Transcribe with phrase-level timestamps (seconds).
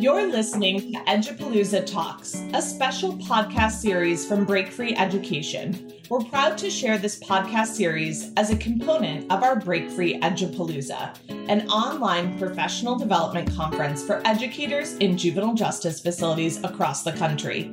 [0.00, 5.92] You're listening to Edupalooza Talks, a special podcast series from Break Free Education.
[6.08, 11.14] We're proud to share this podcast series as a component of our Break Free Edupalooza,
[11.50, 17.64] an online professional development conference for educators in juvenile justice facilities across the country.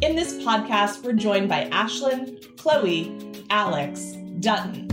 [0.00, 4.86] In this podcast, we're joined by Ashlyn, Chloe, Alex, Dutton.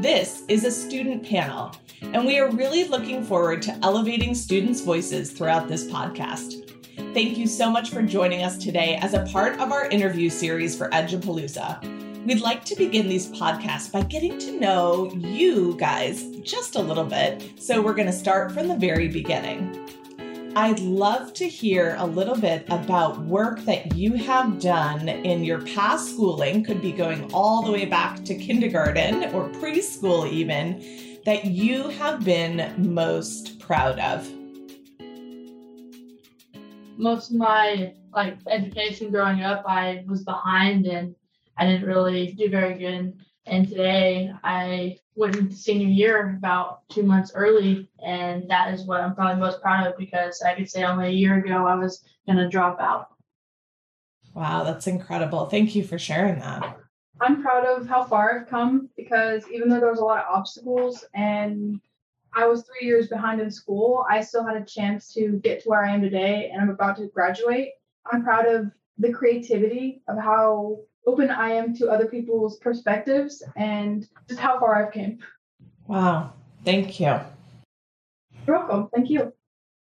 [0.00, 1.72] This is a student panel
[2.14, 6.70] and we are really looking forward to elevating students' voices throughout this podcast.
[7.12, 10.78] Thank you so much for joining us today as a part of our interview series
[10.78, 11.82] for Edupalooza.
[12.24, 17.04] We'd like to begin these podcasts by getting to know you guys just a little
[17.04, 19.76] bit, so we're going to start from the very beginning.
[20.56, 25.60] I'd love to hear a little bit about work that you have done in your
[25.62, 30.80] past schooling, could be going all the way back to kindergarten or preschool, even
[31.24, 34.30] that you have been most proud of?
[36.96, 41.14] Most of my like education growing up, I was behind and
[41.56, 43.14] I didn't really do very good.
[43.46, 49.00] And today I went into senior year about two months early, and that is what
[49.00, 52.02] I'm probably most proud of because I could say only a year ago I was
[52.26, 53.08] going to drop out.
[54.34, 55.46] Wow, that's incredible.
[55.46, 56.78] Thank you for sharing that.
[57.20, 60.34] I'm proud of how far I've come because even though there was a lot of
[60.34, 61.80] obstacles and
[62.32, 65.68] I was three years behind in school, I still had a chance to get to
[65.68, 67.70] where I am today and I'm about to graduate.
[68.10, 74.08] I'm proud of the creativity of how open I am to other people's perspectives and
[74.28, 75.18] just how far I've came.
[75.86, 76.32] Wow.
[76.64, 77.20] Thank you.
[78.46, 78.88] You're welcome.
[78.94, 79.32] Thank you.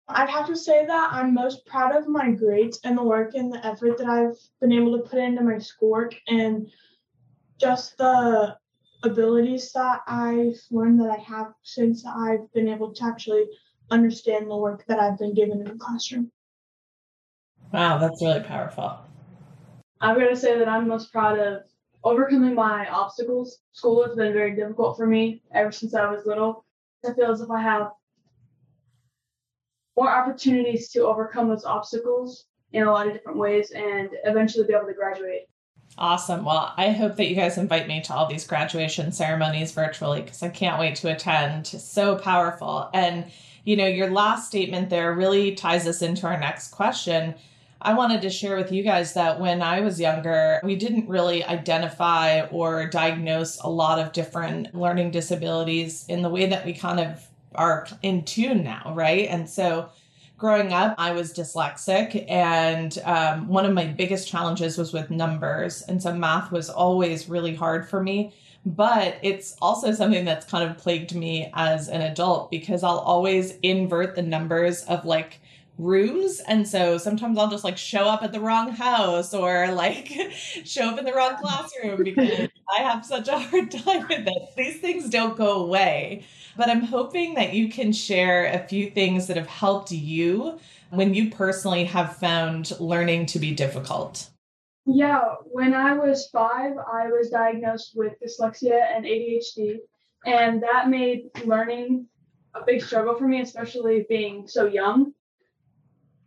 [0.08, 3.52] I'd have to say that I'm most proud of my grades and the work and
[3.52, 6.68] the effort that I've been able to put into my schoolwork and
[7.60, 8.56] just the
[9.02, 13.44] abilities that I've learned that I have since I've been able to actually
[13.90, 16.30] understand the work that I've been given in the classroom.
[17.72, 18.98] Wow, that's really powerful.
[20.00, 21.62] I'm going to say that I'm most proud of
[22.02, 23.58] overcoming my obstacles.
[23.72, 26.64] School has been very difficult for me ever since I was little.
[27.06, 27.90] I feel as if I have
[29.96, 34.72] more opportunities to overcome those obstacles in a lot of different ways and eventually be
[34.72, 35.49] able to graduate.
[36.00, 36.46] Awesome.
[36.46, 40.42] Well, I hope that you guys invite me to all these graduation ceremonies virtually because
[40.42, 41.66] I can't wait to attend.
[41.66, 42.88] So powerful.
[42.94, 43.26] And,
[43.64, 47.34] you know, your last statement there really ties us into our next question.
[47.82, 51.44] I wanted to share with you guys that when I was younger, we didn't really
[51.44, 57.00] identify or diagnose a lot of different learning disabilities in the way that we kind
[57.00, 59.28] of are in tune now, right?
[59.28, 59.90] And so
[60.40, 65.82] growing up, I was dyslexic, and um, one of my biggest challenges was with numbers.
[65.82, 68.32] And so math was always really hard for me.
[68.66, 73.56] But it's also something that's kind of plagued me as an adult because I'll always
[73.62, 75.40] invert the numbers of like
[75.78, 76.40] rooms.
[76.40, 80.08] And so sometimes I'll just like show up at the wrong house or like
[80.64, 84.42] show up in the wrong classroom because I have such a hard time with it.
[84.56, 86.24] These things don't go away.
[86.56, 90.58] But I'm hoping that you can share a few things that have helped you
[90.90, 94.28] when you personally have found learning to be difficult.
[94.86, 99.78] Yeah, when I was five, I was diagnosed with dyslexia and ADHD,
[100.26, 102.06] and that made learning
[102.54, 105.12] a big struggle for me, especially being so young.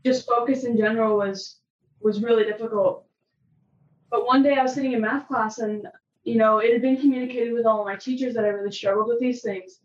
[0.05, 1.59] Just focus in general was
[1.99, 3.05] was really difficult.
[4.09, 5.87] But one day I was sitting in math class and
[6.23, 9.19] you know, it had been communicated with all my teachers that I really struggled with
[9.19, 9.79] these things.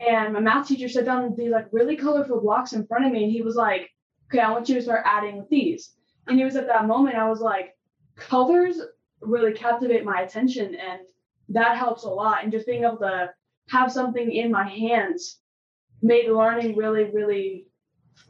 [0.00, 3.24] And my math teacher set down these like really colorful blocks in front of me
[3.24, 3.90] and he was like,
[4.28, 5.94] Okay, I want you to start adding with these.
[6.26, 7.76] And it was at that moment I was like,
[8.16, 8.80] colors
[9.20, 11.00] really captivate my attention and
[11.50, 12.42] that helps a lot.
[12.42, 13.30] And just being able to
[13.68, 15.40] have something in my hands
[16.02, 17.66] made learning really, really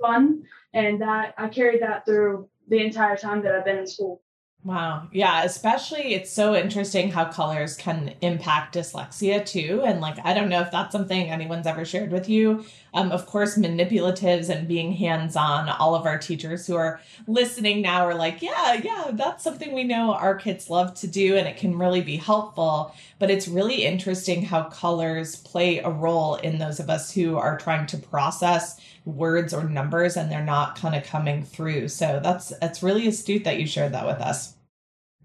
[0.00, 0.42] fun.
[0.74, 4.22] And that I carried that through the entire time that I've been in school.
[4.66, 5.06] Wow.
[5.12, 5.44] Yeah.
[5.44, 9.82] Especially, it's so interesting how colors can impact dyslexia too.
[9.86, 12.64] And like, I don't know if that's something anyone's ever shared with you.
[12.92, 17.80] Um, of course, manipulatives and being hands on, all of our teachers who are listening
[17.80, 21.46] now are like, yeah, yeah, that's something we know our kids love to do and
[21.46, 22.92] it can really be helpful.
[23.20, 27.56] But it's really interesting how colors play a role in those of us who are
[27.56, 31.86] trying to process words or numbers and they're not kind of coming through.
[31.86, 34.55] So that's that's really astute that you shared that with us.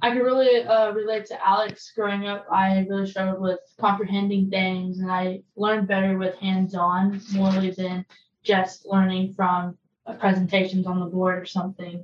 [0.03, 1.91] I can really uh, relate to Alex.
[1.95, 7.51] Growing up, I really struggled with comprehending things, and I learned better with hands-on more
[7.51, 8.05] than
[8.43, 9.77] just learning from
[10.19, 12.03] presentations on the board or something.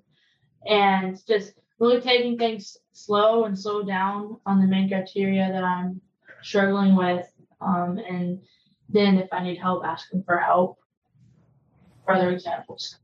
[0.67, 6.01] And just really taking things slow and slow down on the main criteria that I'm
[6.43, 7.27] struggling with.
[7.61, 8.39] Um, and
[8.89, 10.77] then if I need help, asking for help.
[12.05, 12.99] Further examples.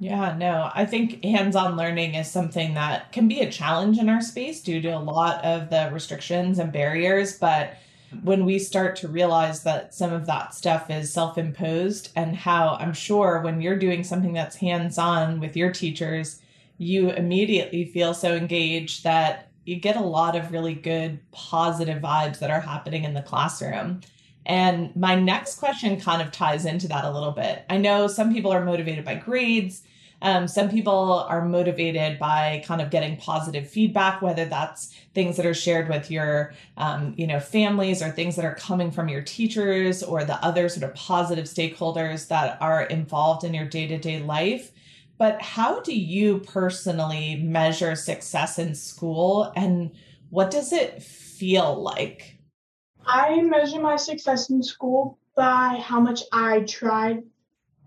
[0.00, 4.08] Yeah, no, I think hands on learning is something that can be a challenge in
[4.08, 7.38] our space due to a lot of the restrictions and barriers.
[7.38, 7.76] But
[8.10, 8.20] hmm.
[8.24, 12.78] when we start to realize that some of that stuff is self imposed, and how
[12.80, 16.40] I'm sure when you're doing something that's hands on with your teachers,
[16.78, 22.38] you immediately feel so engaged that you get a lot of really good positive vibes
[22.38, 24.00] that are happening in the classroom.
[24.46, 27.66] And my next question kind of ties into that a little bit.
[27.68, 29.82] I know some people are motivated by grades.
[30.22, 35.46] Um, some people are motivated by kind of getting positive feedback, whether that's things that
[35.46, 39.22] are shared with your, um, you know, families or things that are coming from your
[39.22, 43.98] teachers or the other sort of positive stakeholders that are involved in your day to
[43.98, 44.72] day life.
[45.16, 49.90] But how do you personally measure success in school and
[50.30, 52.38] what does it feel like?
[53.04, 57.24] I measure my success in school by how much I tried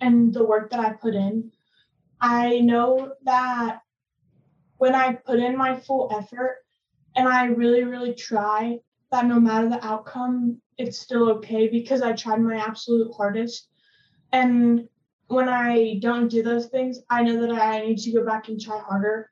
[0.01, 1.51] and the work that I put in.
[2.23, 3.81] I know that
[4.77, 6.59] when I put in my full effort
[7.17, 8.79] and I really, really try,
[9.11, 13.67] that no matter the outcome, it's still okay because I tried my absolute hardest.
[14.31, 14.87] And
[15.27, 18.59] when I don't do those things, I know that I need to go back and
[18.59, 19.29] try harder.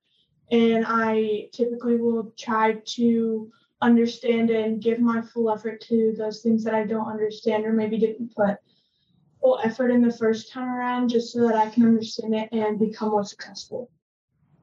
[0.51, 3.49] And I typically will try to
[3.81, 7.97] understand and give my full effort to those things that I don't understand or maybe
[7.97, 8.57] didn't put
[9.41, 12.79] full effort in the first time around just so that I can understand it and
[12.79, 13.89] become more successful.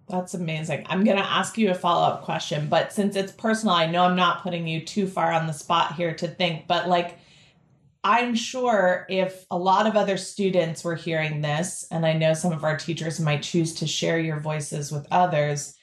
[0.08, 0.86] That's amazing.
[0.88, 4.04] I'm going to ask you a follow up question, but since it's personal, I know
[4.04, 7.18] I'm not putting you too far on the spot here to think, but like,
[8.04, 12.52] I'm sure if a lot of other students were hearing this, and I know some
[12.52, 15.74] of our teachers might choose to share your voices with others,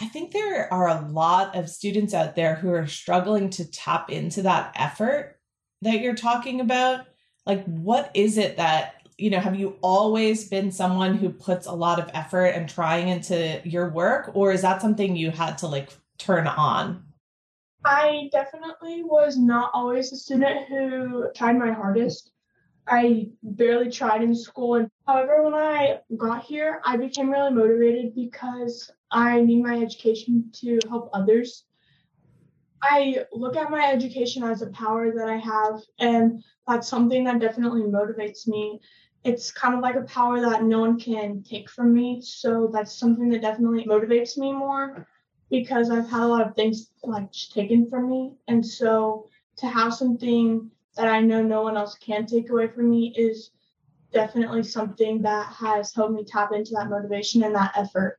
[0.00, 4.10] I think there are a lot of students out there who are struggling to tap
[4.10, 5.40] into that effort
[5.82, 7.06] that you're talking about
[7.46, 11.72] like what is it that you know have you always been someone who puts a
[11.72, 15.66] lot of effort and trying into your work or is that something you had to
[15.66, 17.04] like turn on?
[17.84, 22.30] I definitely was not always a student who tried my hardest.
[22.86, 28.14] I barely tried in school and however when i got here i became really motivated
[28.14, 31.64] because i need my education to help others
[32.84, 37.40] I look at my education as a power that I have, and that's something that
[37.40, 38.80] definitely motivates me.
[39.24, 42.20] It's kind of like a power that no one can take from me.
[42.20, 45.06] So that's something that definitely motivates me more
[45.50, 48.34] because I've had a lot of things like taken from me.
[48.48, 52.90] And so to have something that I know no one else can take away from
[52.90, 53.50] me is
[54.12, 58.18] definitely something that has helped me tap into that motivation and that effort.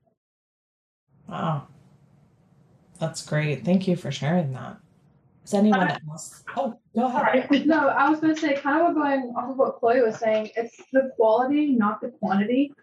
[1.30, 1.68] Wow.
[3.00, 3.66] That's great.
[3.66, 4.78] Thank you for sharing that.
[5.44, 6.44] Is anyone else?
[6.56, 7.48] Oh, go ahead.
[7.66, 10.50] No, I was going to say, kind of going off of what Chloe was saying,
[10.56, 12.74] it's the quality, not the quantity.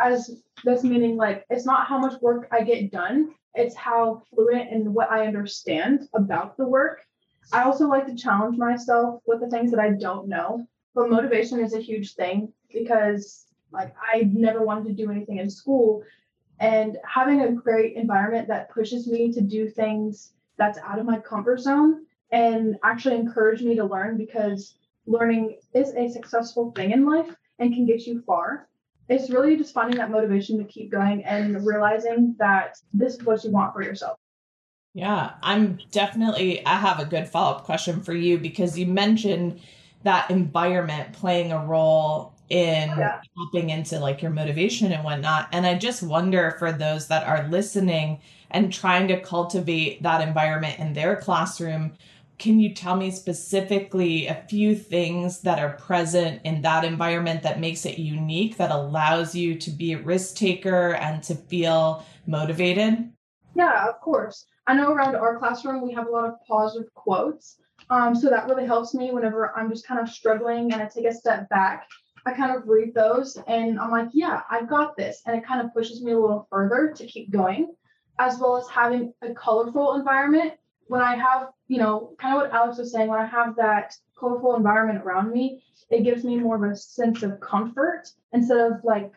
[0.00, 4.70] As this meaning, like, it's not how much work I get done, it's how fluent
[4.70, 7.02] and what I understand about the work.
[7.52, 10.66] I also like to challenge myself with the things that I don't know.
[10.94, 15.50] But motivation is a huge thing because, like, I never wanted to do anything in
[15.50, 16.04] school
[16.62, 21.18] and having a great environment that pushes me to do things that's out of my
[21.18, 24.76] comfort zone and actually encourage me to learn because
[25.06, 28.68] learning is a successful thing in life and can get you far.
[29.08, 33.42] It's really just finding that motivation to keep going and realizing that this is what
[33.42, 34.16] you want for yourself.
[34.94, 39.60] Yeah, I'm definitely, I have a good follow up question for you because you mentioned
[40.04, 43.20] that environment playing a role in yeah.
[43.38, 45.48] tapping into like your motivation and whatnot.
[45.52, 48.20] And I just wonder for those that are listening
[48.50, 51.92] and trying to cultivate that environment in their classroom,
[52.38, 57.60] can you tell me specifically a few things that are present in that environment that
[57.60, 63.10] makes it unique, that allows you to be a risk taker and to feel motivated?
[63.54, 64.44] Yeah, of course.
[64.66, 67.58] I know around our classroom we have a lot of positive quotes.
[67.90, 71.04] Um, so that really helps me whenever I'm just kind of struggling and I take
[71.04, 71.86] a step back
[72.24, 75.22] I kind of read those and I'm like, yeah, I've got this.
[75.26, 77.74] And it kind of pushes me a little further to keep going,
[78.18, 80.54] as well as having a colorful environment.
[80.86, 83.94] When I have, you know, kind of what Alex was saying, when I have that
[84.18, 88.84] colorful environment around me, it gives me more of a sense of comfort instead of
[88.84, 89.12] like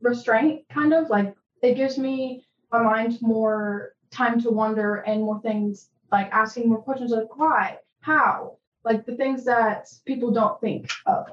[0.00, 5.40] restraint, kind of like it gives me my mind more time to wonder and more
[5.40, 10.90] things like asking more questions like why, how, like the things that people don't think
[11.06, 11.26] of.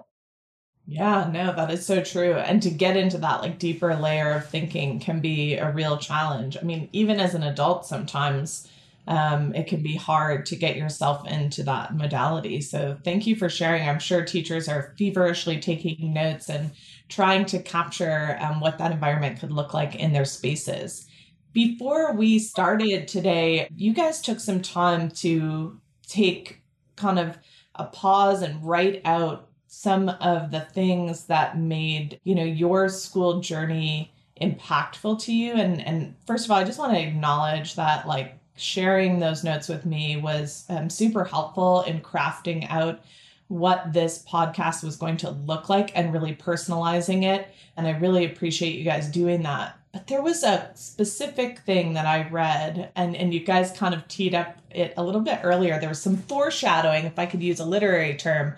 [0.86, 2.34] Yeah, no, that is so true.
[2.34, 6.58] And to get into that like deeper layer of thinking can be a real challenge.
[6.60, 8.68] I mean, even as an adult, sometimes
[9.08, 12.60] um, it can be hard to get yourself into that modality.
[12.62, 13.88] So thank you for sharing.
[13.88, 16.72] I'm sure teachers are feverishly taking notes and
[17.08, 21.08] trying to capture um, what that environment could look like in their spaces.
[21.54, 26.62] Before we started today, you guys took some time to take
[26.98, 27.38] kind of
[27.76, 33.40] a pause and write out some of the things that made, you know, your school
[33.40, 38.08] journey impactful to you and and first of all, I just want to acknowledge that
[38.08, 43.02] like sharing those notes with me was um, super helpful in crafting out
[43.48, 47.48] what this podcast was going to look like and really personalizing it.
[47.76, 49.78] And I really appreciate you guys doing that.
[49.92, 54.08] But there was a specific thing that I read, and, and you guys kind of
[54.08, 55.80] teed up it a little bit earlier.
[55.80, 58.56] There was some foreshadowing, if I could use a literary term.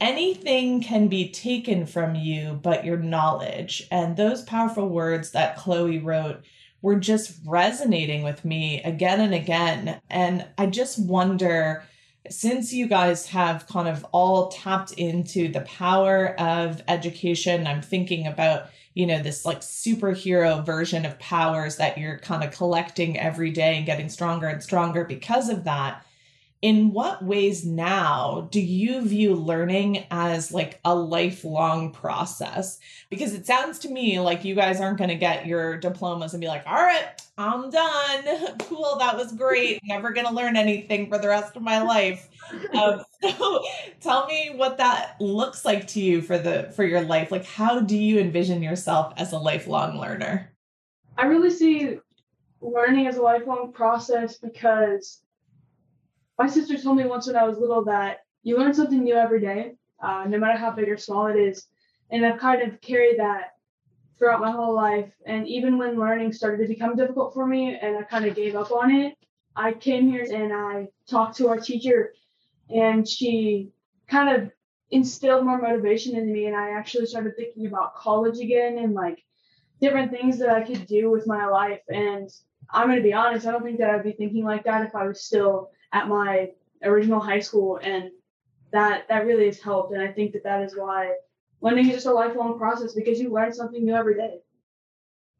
[0.00, 3.86] Anything can be taken from you but your knowledge.
[3.90, 6.44] And those powerful words that Chloe wrote
[6.82, 10.00] were just resonating with me again and again.
[10.10, 11.84] And I just wonder
[12.30, 18.26] since you guys have kind of all tapped into the power of education, I'm thinking
[18.26, 23.50] about, you know, this like superhero version of powers that you're kind of collecting every
[23.50, 26.05] day and getting stronger and stronger because of that
[26.66, 32.80] in what ways now do you view learning as like a lifelong process?
[33.08, 36.40] Because it sounds to me like you guys aren't going to get your diplomas and
[36.40, 38.56] be like all right i'm done.
[38.58, 39.78] Cool that was great.
[39.84, 42.28] Never going to learn anything for the rest of my life.
[42.74, 43.62] Um, so
[44.00, 47.30] tell me what that looks like to you for the for your life.
[47.30, 50.52] Like how do you envision yourself as a lifelong learner?
[51.16, 52.00] I really see
[52.60, 55.20] learning as a lifelong process because
[56.38, 59.40] my sister told me once when I was little that you learn something new every
[59.40, 61.66] day, uh, no matter how big or small it is.
[62.10, 63.54] And I've kind of carried that
[64.18, 65.12] throughout my whole life.
[65.26, 68.54] And even when learning started to become difficult for me and I kind of gave
[68.54, 69.14] up on it,
[69.56, 72.12] I came here and I talked to our teacher,
[72.68, 73.70] and she
[74.06, 74.50] kind of
[74.90, 76.46] instilled more motivation into me.
[76.46, 79.24] And I actually started thinking about college again and like
[79.80, 81.80] different things that I could do with my life.
[81.88, 82.30] And
[82.70, 84.94] I'm going to be honest, I don't think that I'd be thinking like that if
[84.94, 86.50] I was still at my
[86.84, 88.10] original high school, and
[88.72, 89.92] that that really has helped.
[89.92, 91.14] And I think that that is why
[91.60, 94.40] learning is just a lifelong process because you learn something new every day.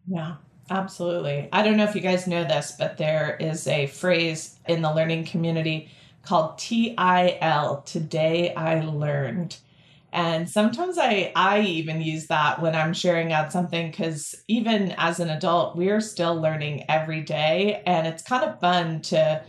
[0.09, 0.37] Yeah,
[0.71, 1.49] absolutely.
[1.53, 4.95] I don't know if you guys know this, but there is a phrase in the
[4.95, 5.91] learning community
[6.23, 9.59] called TIL, Today I Learned.
[10.13, 15.21] And sometimes I, I even use that when I'm sharing out something because even as
[15.21, 17.83] an adult, we're still learning every day.
[17.85, 19.43] And it's kind of fun to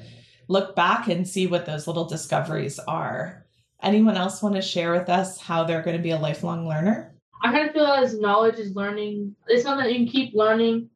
[0.48, 3.46] look back and see what those little discoveries are.
[3.84, 7.13] Anyone else want to share with us how they're going to be a lifelong learner?
[7.44, 9.36] I kind of feel as knowledge is learning.
[9.48, 10.89] It's something that you can keep learning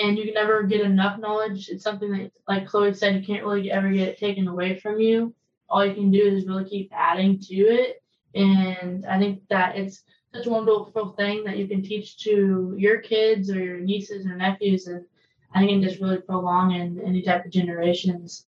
[0.00, 1.68] and you can never get enough knowledge.
[1.68, 5.00] It's something that, like Chloe said, you can't really ever get it taken away from
[5.00, 5.34] you.
[5.68, 8.02] All you can do is really keep adding to it.
[8.34, 10.02] And I think that it's
[10.34, 14.36] such a wonderful thing that you can teach to your kids or your nieces or
[14.36, 14.86] nephews.
[14.86, 15.04] And
[15.54, 18.46] I think it just really prolong in any type of generations.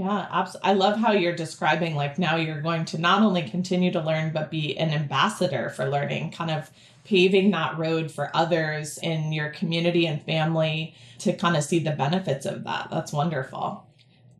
[0.00, 0.70] Yeah, absolutely.
[0.70, 4.32] I love how you're describing like now you're going to not only continue to learn,
[4.32, 6.70] but be an ambassador for learning, kind of
[7.04, 11.90] paving that road for others in your community and family to kind of see the
[11.90, 12.88] benefits of that.
[12.90, 13.86] That's wonderful.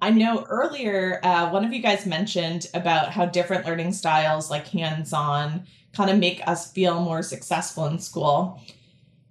[0.00, 4.66] I know earlier, uh, one of you guys mentioned about how different learning styles, like
[4.68, 8.62] hands on, kind of make us feel more successful in school.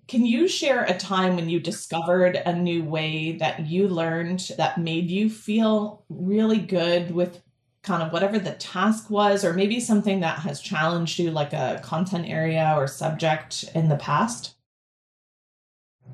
[0.10, 4.80] Can you share a time when you discovered a new way that you learned that
[4.80, 7.44] made you feel really good with
[7.84, 11.80] kind of whatever the task was, or maybe something that has challenged you, like a
[11.84, 14.56] content area or subject in the past?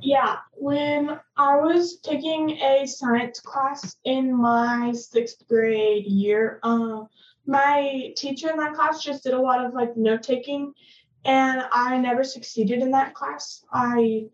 [0.01, 7.07] Yeah, when I was taking a science class in my sixth grade year, um,
[7.47, 10.73] my teacher in that class just did a lot of like note taking
[11.25, 13.65] and I never succeeded in that class.
[13.73, 14.27] I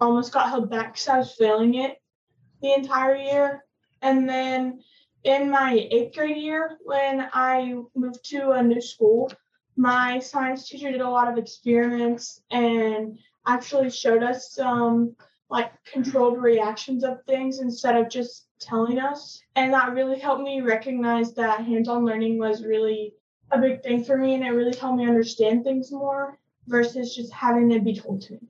[0.00, 2.00] almost got held back because I was failing it
[2.62, 3.64] the entire year.
[4.00, 4.80] And then
[5.24, 9.30] in my eighth grade year, when I moved to a new school,
[9.76, 15.14] my science teacher did a lot of experiments and actually showed us some
[15.50, 19.40] like controlled reactions of things instead of just telling us.
[19.56, 23.14] And that really helped me recognize that hands on learning was really
[23.50, 27.32] a big thing for me and it really helped me understand things more versus just
[27.32, 28.40] having it be told to me.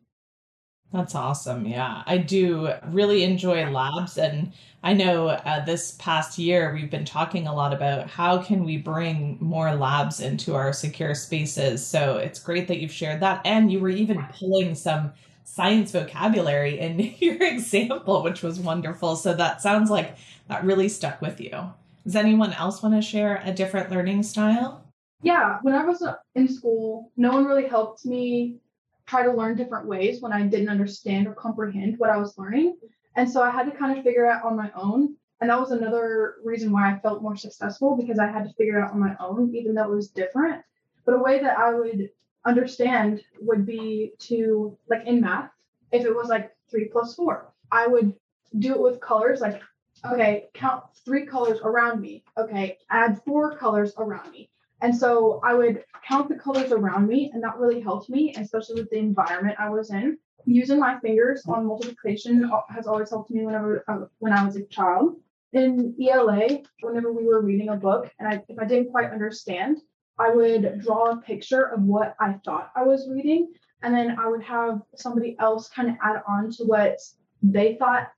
[0.93, 1.67] That's awesome.
[1.67, 4.17] Yeah, I do really enjoy labs.
[4.17, 4.53] And
[4.83, 8.79] I know uh, this past year we've been talking a lot about how can we
[8.79, 11.87] bring more labs into our secure spaces.
[11.87, 13.43] So it's great that you've shared that.
[13.45, 15.13] And you were even pulling some
[15.45, 19.17] science vocabulary in your example, which was wonderful.
[19.17, 20.17] So that sounds like
[20.49, 21.71] that really stuck with you.
[22.05, 24.88] Does anyone else want to share a different learning style?
[25.23, 28.61] Yeah, when I was uh, in school, no one really helped me
[29.07, 32.77] try to learn different ways when I didn't understand or comprehend what I was learning.
[33.17, 35.17] And so I had to kind of figure out on my own.
[35.41, 38.79] And that was another reason why I felt more successful because I had to figure
[38.79, 40.63] it out on my own, even though it was different.
[41.05, 42.11] But a way that I would
[42.45, 45.51] understand would be to, like in math,
[45.91, 48.15] if it was like three plus four, I would
[48.59, 49.63] do it with colors like,
[50.05, 52.25] okay, count three colors around me.
[52.37, 54.51] Okay, add four colors around me.
[54.81, 58.81] And so I would count the colors around me, and that really helped me, especially
[58.81, 60.19] with the environment I was in.
[60.45, 64.65] Using my fingers on multiplication has always helped me whenever uh, when I was a
[64.67, 65.17] child.
[65.53, 69.79] In ELA, whenever we were reading a book, and I, if I didn't quite understand,
[70.19, 74.29] I would draw a picture of what I thought I was reading, and then I
[74.29, 76.99] would have somebody else kind of add on to what
[77.43, 78.09] they thought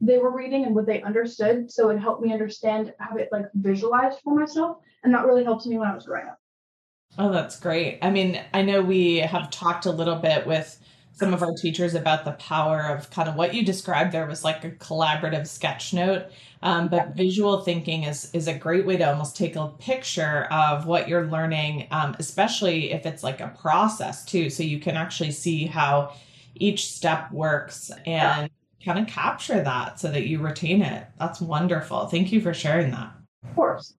[0.00, 1.70] they were reading and what they understood.
[1.70, 4.78] So it helped me understand, have it like visualized for myself.
[5.02, 6.38] And that really helped me when I was growing up.
[7.18, 7.98] Oh, that's great.
[8.02, 10.78] I mean, I know we have talked a little bit with
[11.18, 14.44] some of our teachers about the power of kind of what you described there was
[14.44, 16.26] like a collaborative sketch note
[16.62, 20.86] um, but visual thinking is is a great way to almost take a picture of
[20.86, 25.32] what you're learning um, especially if it's like a process too so you can actually
[25.32, 26.12] see how
[26.54, 28.48] each step works and
[28.84, 31.06] kind of capture that so that you retain it.
[31.18, 32.06] That's wonderful.
[32.06, 33.12] Thank you for sharing that.
[33.44, 33.94] Of course.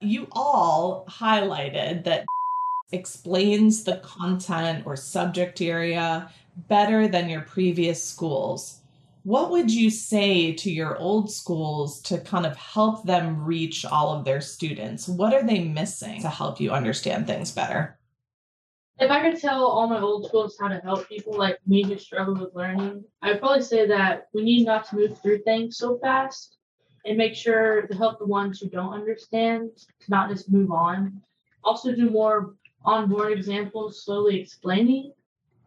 [0.00, 2.24] You all highlighted that
[2.92, 6.30] explains the content or subject area
[6.68, 8.80] better than your previous schools.
[9.24, 14.16] What would you say to your old schools to kind of help them reach all
[14.16, 15.06] of their students?
[15.06, 17.97] What are they missing to help you understand things better?
[19.00, 21.96] If I could tell all my old schools how to help people like me who
[21.98, 25.76] struggle with learning, I would probably say that we need not to move through things
[25.76, 26.56] so fast
[27.04, 31.22] and make sure to help the ones who don't understand to not just move on.
[31.62, 35.12] Also, do more on board examples, slowly explaining.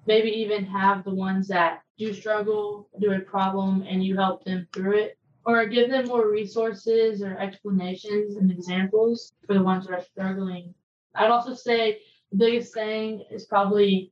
[0.08, 4.68] Maybe even have the ones that do struggle do a problem and you help them
[4.74, 9.94] through it, or give them more resources or explanations and examples for the ones that
[9.94, 10.74] are struggling.
[11.16, 12.00] I'd also say
[12.38, 14.12] biggest thing is probably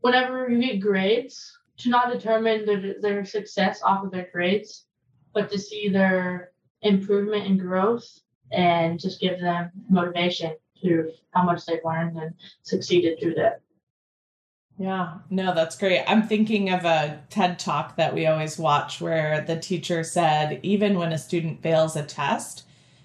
[0.00, 4.84] whenever you get grades, to not determine their, their success off of their grades,
[5.32, 8.20] but to see their improvement and growth
[8.52, 13.60] and just give them motivation to how much they've learned and succeeded through that.
[14.78, 16.02] Yeah, no, that's great.
[16.06, 20.98] I'm thinking of a TED talk that we always watch where the teacher said, even
[20.98, 22.64] when a student fails a test,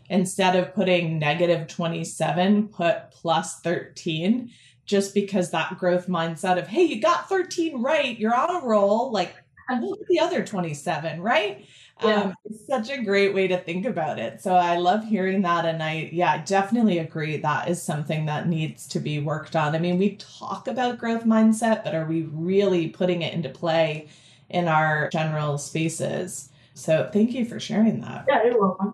[0.10, 4.52] instead of putting negative 27, put plus 13,
[4.86, 9.12] just because that growth mindset of, hey, you got 13 right, you're on a roll.
[9.12, 9.36] Like,
[9.82, 11.66] look at the other 27, right?
[12.04, 12.24] Yeah.
[12.24, 14.42] Um, it's such a great way to think about it.
[14.42, 15.66] So I love hearing that.
[15.66, 19.76] And I, yeah, definitely agree that is something that needs to be worked on.
[19.76, 24.10] I mean, we talk about growth mindset, but are we really putting it into play
[24.50, 26.50] in our general spaces?
[26.74, 28.26] So thank you for sharing that.
[28.28, 28.94] Yeah, you're welcome.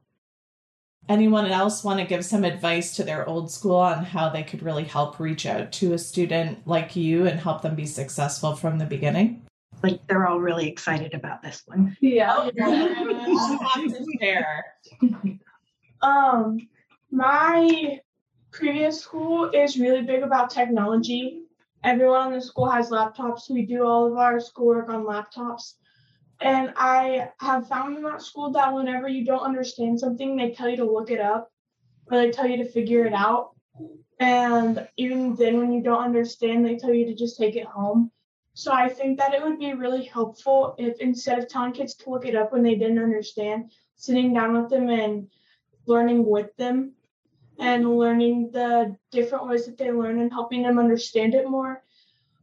[1.10, 4.62] Anyone else want to give some advice to their old school on how they could
[4.62, 8.78] really help reach out to a student like you and help them be successful from
[8.78, 9.46] the beginning?
[9.84, 11.98] Like they're all really excited about this one.
[12.02, 12.50] Yeah.
[16.02, 16.68] um,
[17.10, 18.00] my
[18.52, 21.42] previous school is really big about technology.
[21.84, 23.50] Everyone in the school has laptops.
[23.50, 25.74] We do all of our schoolwork on laptops.
[26.41, 30.69] And I have found in that school that whenever you don't understand something, they tell
[30.69, 31.51] you to look it up
[32.08, 33.51] or they tell you to figure it out.
[34.19, 38.12] And even then, when you don't understand, they tell you to just take it home.
[38.54, 42.10] So I think that it would be really helpful if instead of telling kids to
[42.10, 45.27] look it up when they didn't understand, sitting down with them and
[45.86, 46.93] learning with them
[47.60, 51.84] and learning the different ways that they learn and helping them understand it more.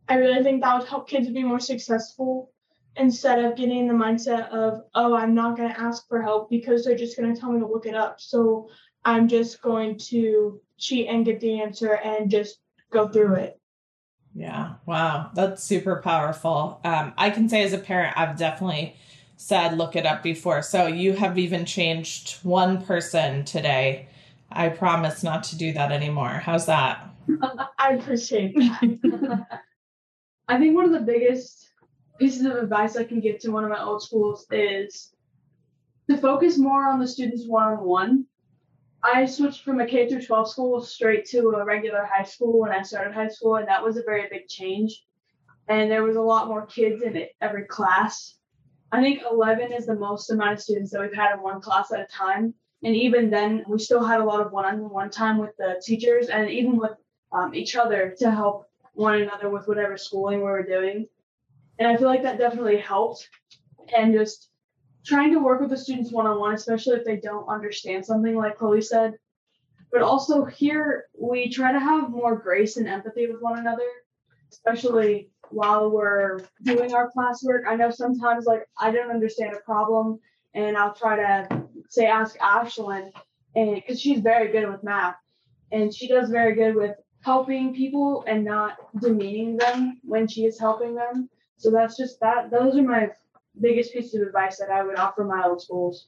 [0.09, 2.53] I really think that would help kids be more successful
[2.99, 6.85] instead of getting the mindset of, oh, I'm not going to ask for help because
[6.85, 8.21] they're just going to tell me to look it up.
[8.21, 8.69] So
[9.05, 12.59] I'm just going to cheat and get the answer and just
[12.91, 13.61] go through it.
[14.35, 14.75] Yeah.
[14.87, 15.31] Wow.
[15.35, 16.81] That's super powerful.
[16.85, 18.97] Um, I can say as a parent, I've definitely
[19.37, 20.63] said look it up before.
[20.63, 24.09] So you have even changed one person today.
[24.51, 26.29] I promise not to do that anymore.
[26.29, 27.09] How's that?
[27.79, 29.61] I appreciate that.
[30.49, 31.68] I think one of the biggest
[32.19, 35.13] pieces of advice I can give to one of my old schools is
[36.09, 38.27] to focus more on the students one on one.
[39.03, 42.73] I switched from a K through 12 school straight to a regular high school when
[42.73, 45.05] I started high school, and that was a very big change.
[45.69, 48.39] and there was a lot more kids in it every class.
[48.91, 51.93] I think 11 is the most amount of students that we've had in one class
[51.93, 52.55] at a time.
[52.83, 55.81] And even then, we still had a lot of one on one time with the
[55.85, 56.93] teachers and even with
[57.33, 61.07] um, each other to help one another with whatever schooling we were doing.
[61.79, 63.29] And I feel like that definitely helped.
[63.97, 64.51] And just
[65.07, 68.37] trying to work with the students one on one, especially if they don't understand something,
[68.37, 69.15] like Chloe said.
[69.91, 73.89] But also here, we try to have more grace and empathy with one another,
[74.53, 77.63] especially while we're doing our classwork.
[77.67, 80.21] I know sometimes, like, I don't understand a problem,
[80.53, 83.11] and I'll try to say, ask Ashlyn,
[83.57, 85.17] and because she's very good with math,
[85.73, 90.59] and she does very good with helping people and not demeaning them when she is
[90.59, 91.31] helping them.
[91.59, 92.51] So that's just that.
[92.51, 93.11] Those are my
[93.61, 96.07] biggest pieces of advice that I would offer my old schools.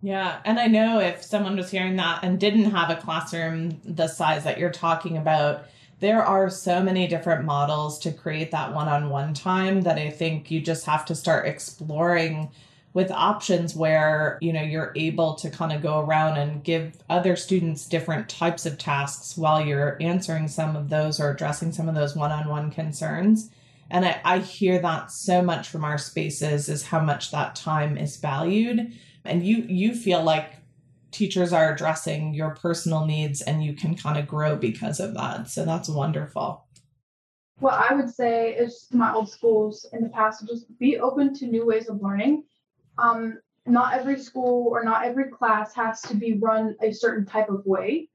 [0.00, 0.40] Yeah.
[0.44, 4.44] And I know if someone was hearing that and didn't have a classroom the size
[4.44, 5.66] that you're talking about,
[6.00, 10.10] there are so many different models to create that one on one time that I
[10.10, 12.50] think you just have to start exploring
[12.94, 17.36] with options where you know you're able to kind of go around and give other
[17.36, 21.94] students different types of tasks while you're answering some of those or addressing some of
[21.94, 23.50] those one-on-one concerns
[23.90, 27.96] and I, I hear that so much from our spaces is how much that time
[27.96, 28.92] is valued.
[29.24, 30.54] And you you feel like
[31.10, 35.48] teachers are addressing your personal needs and you can kind of grow because of that.
[35.48, 36.64] So that's wonderful.
[37.60, 41.34] What i would say is to my old schools in the past just be open
[41.34, 42.44] to new ways of learning.
[42.98, 47.48] Um, not every school or not every class has to be run a certain type
[47.48, 48.08] of way.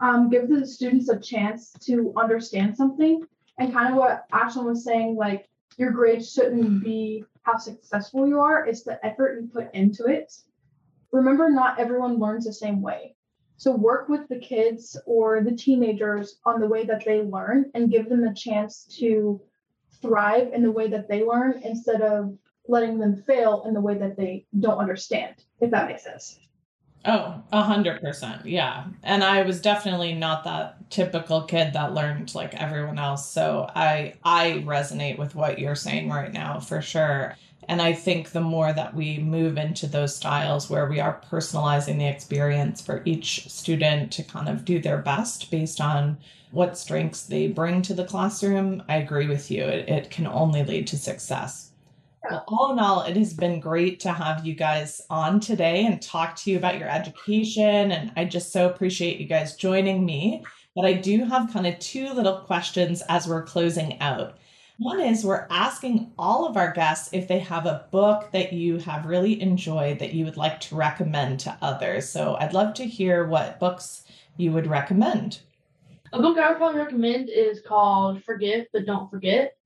[0.00, 3.22] Um, give the students a chance to understand something
[3.58, 8.40] and kind of what ashlyn was saying like your grades shouldn't be how successful you
[8.40, 10.32] are it's the effort you put into it.
[11.12, 13.14] Remember not everyone learns the same way.
[13.56, 17.90] So work with the kids or the teenagers on the way that they learn and
[17.90, 19.40] give them a chance to
[20.00, 22.36] thrive in the way that they learn instead of
[22.68, 26.38] letting them fail in the way that they don't understand if that makes sense
[27.04, 28.44] Oh, a hundred percent.
[28.46, 28.84] Yeah.
[29.02, 33.28] And I was definitely not that typical kid that learned like everyone else.
[33.30, 37.36] So I I resonate with what you're saying right now for sure.
[37.68, 41.98] And I think the more that we move into those styles where we are personalizing
[41.98, 46.18] the experience for each student to kind of do their best based on
[46.50, 49.64] what strengths they bring to the classroom, I agree with you.
[49.64, 51.67] It, it can only lead to success.
[52.30, 56.00] Well, all in all, it has been great to have you guys on today and
[56.00, 57.92] talk to you about your education.
[57.92, 60.44] And I just so appreciate you guys joining me.
[60.76, 64.36] But I do have kind of two little questions as we're closing out.
[64.78, 68.78] One is we're asking all of our guests if they have a book that you
[68.78, 72.08] have really enjoyed that you would like to recommend to others.
[72.08, 74.04] So I'd love to hear what books
[74.36, 75.40] you would recommend.
[76.12, 79.57] A book I would probably recommend is called Forgive But Don't Forget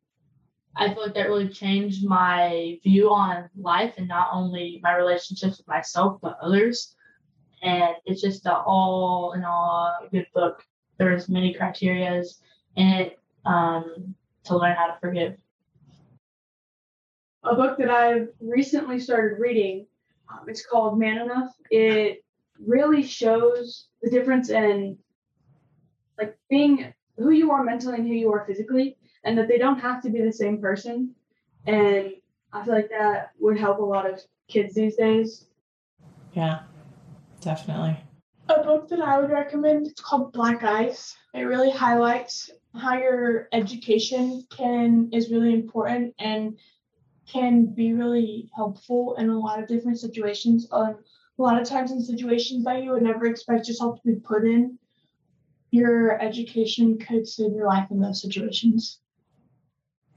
[0.77, 5.59] I feel like that really changed my view on life and not only my relationships
[5.59, 6.95] with myself but others.
[7.63, 10.63] And it's just an all in all good book.
[10.99, 12.41] There's many criterias
[12.77, 15.37] in it um, to learn how to forgive.
[17.45, 19.87] A book that I've recently started reading,
[20.31, 21.55] um, it's called Man Enough.
[21.71, 22.25] It
[22.65, 24.97] really shows the difference in
[26.19, 29.79] like being who you are mentally and who you are physically and that they don't
[29.79, 31.15] have to be the same person.
[31.67, 32.13] And
[32.53, 35.47] I feel like that would help a lot of kids these days.
[36.33, 36.61] Yeah,
[37.41, 37.99] definitely.
[38.49, 41.17] A book that I would recommend, it's called Black Ice.
[41.33, 46.59] It really highlights how your education can is really important and
[47.31, 50.67] can be really helpful in a lot of different situations.
[50.73, 50.99] Um,
[51.39, 54.45] a lot of times in situations that you would never expect yourself to be put
[54.45, 54.79] in,
[55.71, 58.99] your education could save your life in those situations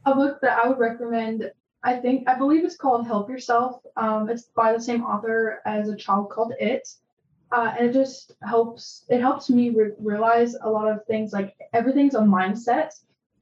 [0.06, 1.52] a book that I would recommend.
[1.84, 3.82] I think I believe it's called Help Yourself.
[3.96, 6.88] Um, it's by the same author as a child called It,
[7.52, 9.06] uh, and it just helps.
[9.10, 11.34] It helps me re- realize a lot of things.
[11.34, 12.92] Like everything's a mindset.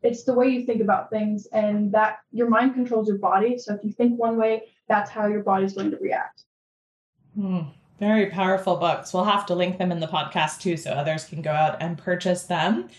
[0.01, 3.57] It's the way you think about things, and that your mind controls your body.
[3.57, 6.43] So if you think one way, that's how your body's going to react.
[7.35, 7.61] Hmm.
[7.99, 9.13] Very powerful books.
[9.13, 11.97] We'll have to link them in the podcast too, so others can go out and
[11.97, 12.89] purchase them.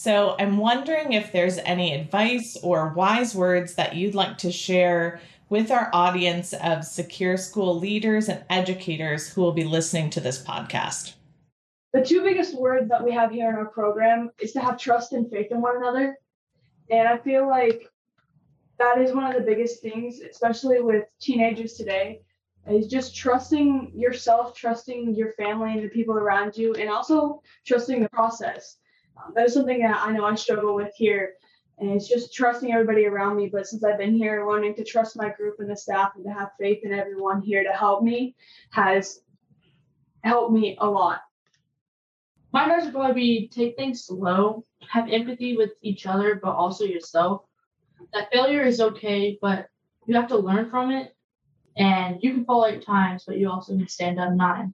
[0.00, 5.20] So I'm wondering if there's any advice or wise words that you'd like to share
[5.48, 10.40] with our audience of secure school leaders and educators who will be listening to this
[10.40, 11.14] podcast.
[11.92, 15.14] The two biggest words that we have here in our program is to have trust
[15.14, 16.16] and faith in one another.
[16.88, 17.90] And I feel like
[18.78, 22.20] that is one of the biggest things, especially with teenagers today,
[22.70, 28.00] is just trusting yourself, trusting your family and the people around you, and also trusting
[28.00, 28.76] the process.
[29.18, 31.34] Um, that is something that I know I struggle with here
[31.78, 33.48] And it's just trusting everybody around me.
[33.52, 36.32] But since I've been here, learning to trust my group and the staff and to
[36.32, 38.34] have faith in everyone here to help me
[38.70, 39.20] has
[40.24, 41.20] helped me a lot.
[42.52, 46.84] My advice would probably be take things slow, have empathy with each other, but also
[46.84, 47.42] yourself.
[48.12, 49.68] That failure is okay, but
[50.06, 51.14] you have to learn from it.
[51.76, 54.72] And you can fall eight times, but you also can stand up nine.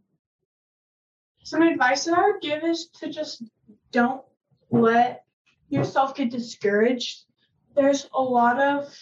[1.43, 3.43] Some advice that I would give is to just
[3.93, 4.25] don't
[4.81, 5.25] let
[5.69, 7.25] yourself get discouraged.
[7.75, 8.97] There's a lot of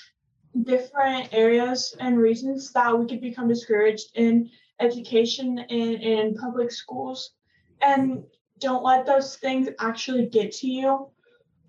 [0.65, 7.33] different areas and reasons that we could become discouraged in education and in public schools.
[7.81, 8.25] And
[8.59, 11.09] don't let those things actually get to you.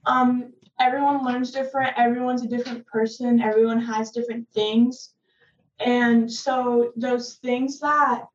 [0.05, 5.13] Um, everyone learns different, everyone's a different person, everyone has different things.
[5.79, 8.25] And so those things that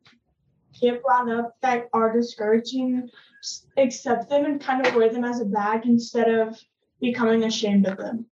[0.81, 3.09] get brought up that are discouraging,
[3.77, 6.59] accept them and kind of wear them as a bag instead of
[7.01, 8.27] becoming ashamed of them.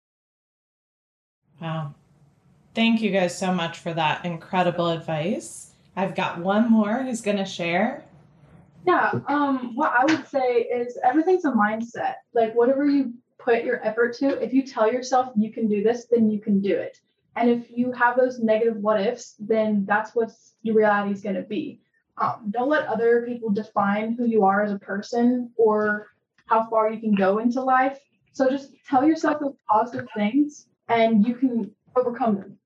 [1.61, 1.93] Wow.
[2.73, 5.71] Thank you guys so much for that incredible advice.
[5.95, 8.03] I've got one more who's going to share.
[8.85, 12.15] Yeah, um, what I would say is everything's a mindset.
[12.33, 16.05] Like whatever you put your effort to, if you tell yourself you can do this,
[16.11, 16.99] then you can do it.
[17.35, 21.35] And if you have those negative what ifs, then that's what your reality is going
[21.35, 21.81] to be.
[22.17, 26.07] Um, don't let other people define who you are as a person or
[26.45, 27.99] how far you can go into life.
[28.31, 32.57] So just tell yourself those positive things and you can overcome them.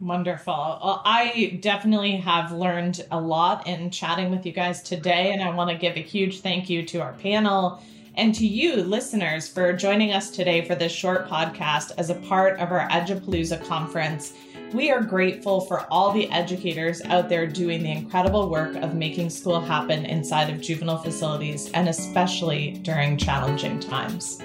[0.00, 0.54] Wonderful.
[0.54, 5.52] Well, I definitely have learned a lot in chatting with you guys today, and I
[5.52, 7.82] want to give a huge thank you to our panel
[8.18, 12.58] and to you, listeners, for joining us today for this short podcast as a part
[12.58, 14.34] of our Edupalooza conference.
[14.72, 19.30] We are grateful for all the educators out there doing the incredible work of making
[19.30, 24.42] school happen inside of juvenile facilities and especially during challenging times.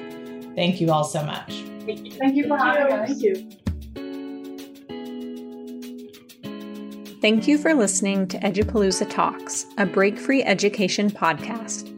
[0.55, 1.65] Thank you all so much.
[1.86, 3.09] Thank you, Thank you for having us.
[3.09, 3.49] Thank you.
[7.19, 11.89] Thank you for listening to Edupalooza Talks, a break free education podcast.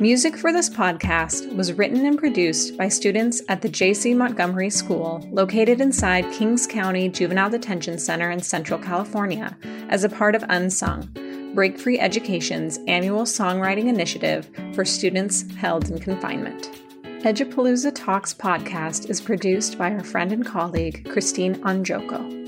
[0.00, 4.14] Music for this podcast was written and produced by students at the J.C.
[4.14, 9.54] Montgomery School, located inside Kings County Juvenile Detention Center in Central California,
[9.90, 15.98] as a part of Unsung, Break Free Education's annual songwriting initiative for students held in
[15.98, 16.70] confinement.
[17.04, 22.39] Edupalooza Talks podcast is produced by our friend and colleague, Christine Anjoko.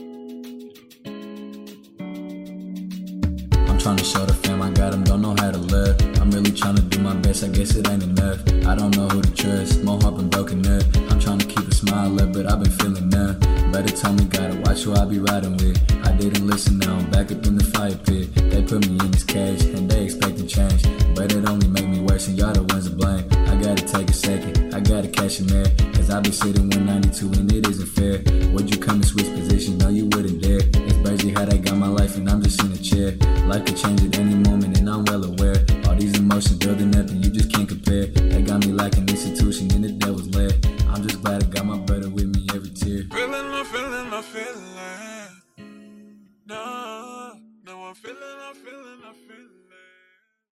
[3.83, 5.99] Trying to show the fam I got them, don't know how to live.
[6.21, 8.38] I'm really trying to do my best, I guess it ain't enough.
[8.64, 10.85] I don't know who to trust, heart been broken up.
[11.11, 13.40] I'm trying to keep a smile up, but I've been feeling numb.
[13.73, 15.83] Better tell me, gotta watch who I be riding with.
[16.07, 18.33] I didn't listen, now I'm back up in the fire pit.
[18.51, 20.85] They put me in this cage, and they expecting change.
[21.16, 23.27] But it only make me worse, and y'all the ones to blame.
[23.51, 25.66] I gotta take a second, I gotta catch a man.
[25.92, 28.23] Cause I been sitting 192 and it isn't fair.
[28.53, 29.83] Would you come and switch positions?
[29.83, 30.51] No, you wouldn't dare.
[31.35, 33.12] How they got my life, and I'm just in a chair.
[33.47, 35.64] Life could change at any moment, and I'm well aware.
[35.87, 38.07] All these emotions building up, and you just can't compare.
[38.07, 40.51] They got me like an institution in the devil's lair.
[40.88, 43.05] I'm just glad I got my brother with me every tear.
[43.11, 44.62] Feeling my feeling, my feeling.
[46.47, 47.33] No,
[47.64, 48.18] no, I'm feeling,
[48.49, 49.62] I'm feeling, I'm feeling.